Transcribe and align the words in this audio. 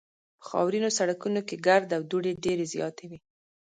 په 0.39 0.43
خاورینو 0.49 0.89
سړکونو 0.97 1.39
کې 1.47 1.61
ګرد 1.67 1.89
او 1.97 2.01
دوړې 2.11 2.31
ډېرې 2.43 2.65
زیاتې 2.73 3.05
وې 3.09 3.19